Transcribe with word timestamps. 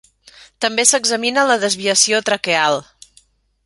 També 0.65 0.85
s'examina 0.93 1.45
la 1.51 1.59
desviació 1.67 2.25
traqueal. 2.31 2.83